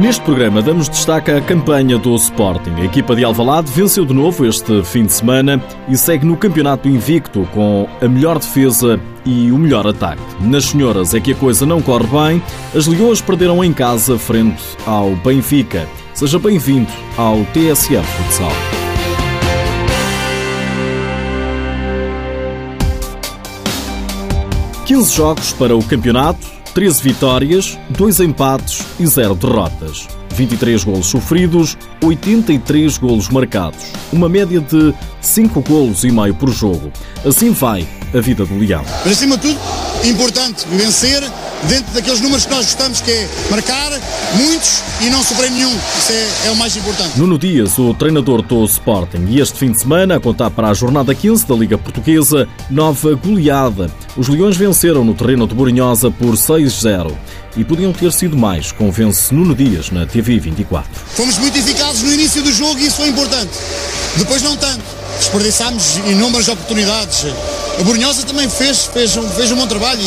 [0.00, 2.70] Neste programa damos destaque à campanha do Sporting.
[2.70, 6.88] A equipa de Alvalade venceu de novo este fim de semana e segue no campeonato
[6.88, 10.22] invicto com a melhor defesa e o melhor ataque.
[10.40, 12.42] Nas senhoras é que a coisa não corre bem.
[12.74, 15.86] As Leões perderam em casa frente ao Benfica.
[16.14, 18.52] Seja bem-vindo ao TSF Futsal.
[24.86, 30.08] Quinze jogos para o campeonato, 13 vitórias, 2 empates e 0 derrotas.
[30.34, 33.80] 23 golos sofridos, 83 golos marcados.
[34.12, 36.90] Uma média de 5 golos e meio por jogo.
[37.24, 38.84] Assim vai a vida do Leão.
[39.04, 39.60] Mas acima de tudo,
[40.04, 41.22] importante vencer
[41.68, 43.90] dentro daqueles números que nós gostamos, que é marcar
[44.34, 45.72] muitos e não sofrer nenhum.
[45.98, 47.18] Isso é, é o mais importante.
[47.18, 50.74] Nuno Dias, o treinador do Sporting, e este fim de semana, a contar para a
[50.74, 53.90] jornada 15 da Liga Portuguesa, nova goleada.
[54.16, 57.12] Os Leões venceram no terreno de Borinhosa por 6-0
[57.56, 60.90] e podiam ter sido mais, convence Nuno Dias na TV 24.
[61.14, 63.50] Fomos muito eficazes no início do jogo e isso foi importante.
[64.16, 64.82] Depois não tanto.
[65.18, 67.26] Desperdiçámos inúmeras oportunidades.
[67.78, 70.00] A Borinhosa também fez, fez, fez um bom trabalho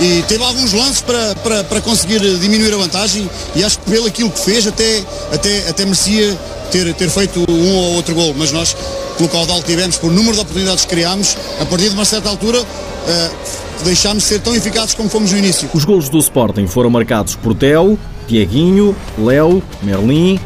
[0.00, 3.90] e, e teve alguns lances para, para, para, conseguir diminuir a vantagem e acho que
[3.90, 6.38] pelo aquilo que fez até, até, até merecia
[6.70, 8.74] ter, ter feito um ou outro gol, mas nós,
[9.16, 12.28] pelo caudal que tivemos, por número de oportunidades que criámos, a partir de uma certa
[12.28, 15.68] altura, uh, deixámos de ser tão eficazes como fomos no início.
[15.74, 20.40] Os golos do Sporting foram marcados por Teo, Dieguinho, Léo, Merlin,